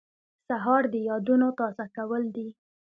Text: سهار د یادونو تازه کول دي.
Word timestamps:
سهار 0.47 0.83
د 0.93 0.95
یادونو 1.09 1.47
تازه 1.59 1.85
کول 1.95 2.23
دي. 2.35 2.47